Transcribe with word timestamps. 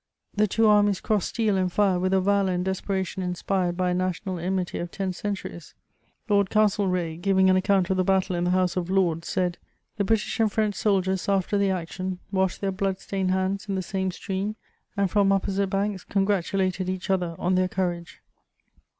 The 0.35 0.47
two 0.47 0.65
armies 0.65 0.99
crossed 0.99 1.29
steel 1.29 1.57
and 1.57 1.71
fire 1.71 1.99
with 1.99 2.11
a 2.11 2.19
valour 2.19 2.53
and 2.53 2.65
desperation 2.65 3.21
inspired 3.21 3.77
by 3.77 3.91
a 3.91 3.93
national 3.93 4.39
enmity 4.39 4.79
of 4.79 4.89
ten 4.89 5.13
centuries. 5.13 5.75
Lord 6.27 6.49
Castlereagh, 6.49 7.21
giving 7.21 7.51
an 7.51 7.55
account 7.55 7.91
of 7.91 7.97
the 7.97 8.03
battle 8.03 8.35
in 8.35 8.45
the 8.45 8.49
House 8.49 8.75
of 8.75 8.89
Lords, 8.89 9.27
said: 9.27 9.59
"The 9.97 10.03
British 10.03 10.39
and 10.39 10.51
French 10.51 10.73
soldiers, 10.73 11.29
after 11.29 11.55
the 11.55 11.69
action, 11.69 12.17
washed 12.31 12.61
their 12.61 12.71
blood 12.71 12.99
stained 12.99 13.29
hands 13.29 13.67
in 13.69 13.75
the 13.75 13.83
same 13.83 14.09
stream, 14.09 14.55
and 14.97 15.07
from 15.11 15.31
opposite 15.31 15.67
banks 15.67 16.03
congratulated 16.03 16.89
each 16.89 17.11
other 17.11 17.35
on 17.37 17.53
their 17.53 17.67
courage." 17.67 18.23